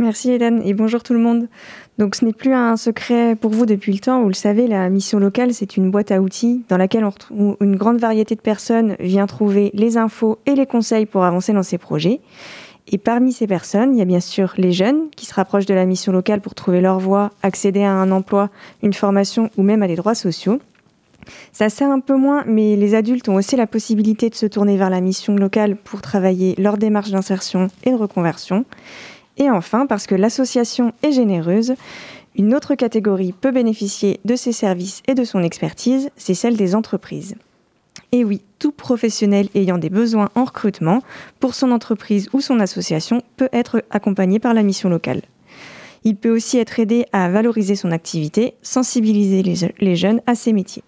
[0.00, 1.46] Merci Hélène et bonjour tout le monde.
[1.98, 4.88] Donc ce n'est plus un secret pour vous depuis le temps, vous le savez, la
[4.88, 7.06] mission locale c'est une boîte à outils dans laquelle
[7.60, 11.62] une grande variété de personnes vient trouver les infos et les conseils pour avancer dans
[11.62, 12.20] ses projets.
[12.88, 15.74] Et parmi ces personnes, il y a bien sûr les jeunes qui se rapprochent de
[15.74, 18.48] la mission locale pour trouver leur voie, accéder à un emploi,
[18.82, 20.60] une formation ou même à des droits sociaux.
[21.52, 24.78] Ça sert un peu moins, mais les adultes ont aussi la possibilité de se tourner
[24.78, 28.64] vers la mission locale pour travailler leur démarche d'insertion et de reconversion.
[29.40, 31.74] Et enfin, parce que l'association est généreuse,
[32.36, 36.74] une autre catégorie peut bénéficier de ses services et de son expertise, c'est celle des
[36.74, 37.34] entreprises.
[38.12, 41.02] Et oui, tout professionnel ayant des besoins en recrutement
[41.40, 45.22] pour son entreprise ou son association peut être accompagné par la mission locale.
[46.04, 49.42] Il peut aussi être aidé à valoriser son activité, sensibiliser
[49.80, 50.84] les, jeunes à ces métiers.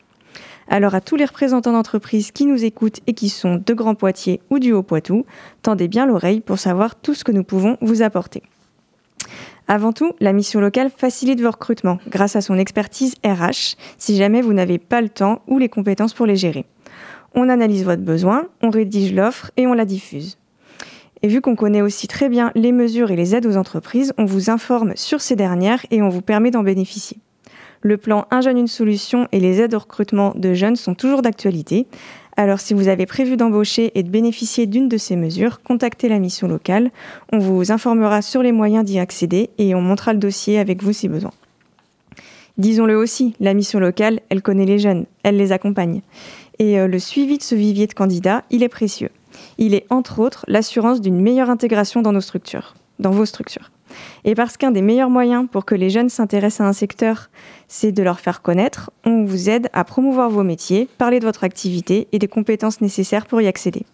[0.72, 4.40] Alors à tous les représentants d'entreprises qui nous écoutent et qui sont de Grand Poitiers
[4.48, 5.26] ou du Haut-Poitou,
[5.60, 8.42] tendez bien l'oreille pour savoir tout ce que nous pouvons vous apporter.
[9.68, 14.40] Avant tout, la mission locale facilite vos recrutements grâce à son expertise RH si jamais
[14.40, 16.64] vous n'avez pas le temps ou les compétences pour les gérer.
[17.34, 20.38] On analyse votre besoin, on rédige l'offre et on la diffuse.
[21.20, 24.24] Et vu qu'on connaît aussi très bien les mesures et les aides aux entreprises, on
[24.24, 27.18] vous informe sur ces dernières et on vous permet d'en bénéficier.
[27.84, 31.20] Le plan Un jeune, une solution et les aides au recrutement de jeunes sont toujours
[31.20, 31.88] d'actualité.
[32.36, 36.20] Alors si vous avez prévu d'embaucher et de bénéficier d'une de ces mesures, contactez la
[36.20, 36.92] mission locale.
[37.32, 40.92] On vous informera sur les moyens d'y accéder et on montera le dossier avec vous
[40.92, 41.32] si besoin.
[42.56, 46.02] Disons-le aussi, la mission locale, elle connaît les jeunes, elle les accompagne.
[46.60, 49.10] Et euh, le suivi de ce vivier de candidats, il est précieux.
[49.58, 53.71] Il est entre autres l'assurance d'une meilleure intégration dans nos structures, dans vos structures.
[54.24, 57.30] Et parce qu'un des meilleurs moyens pour que les jeunes s'intéressent à un secteur,
[57.68, 61.44] c'est de leur faire connaître, on vous aide à promouvoir vos métiers, parler de votre
[61.44, 63.84] activité et des compétences nécessaires pour y accéder.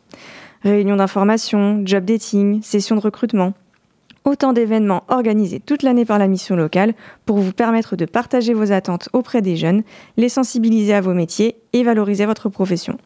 [0.63, 3.55] Réunions d'information, job dating, sessions de recrutement.
[4.25, 8.73] Autant d'événements organisés toute l'année par la mission locale pour vous permettre de partager vos
[8.73, 9.85] attentes auprès des jeunes,
[10.17, 12.99] les sensibiliser à vos métiers et valoriser votre profession.